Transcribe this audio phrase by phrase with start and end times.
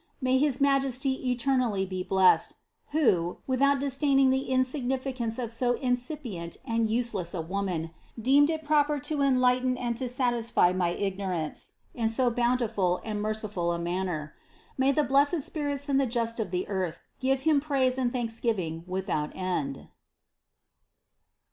[0.19, 2.55] May his Majesty eternally be blessed,
[2.89, 8.97] who, without disdaining the insignificance of so insipient and useless a woman, deemed it proper
[8.97, 14.33] to enlighten and to satisfy my ignorance in so bountiful and merciful a man ner.
[14.75, 18.83] May the blessed spirits and the just of the earth give Him praise and thanksgiving
[18.87, 19.87] without end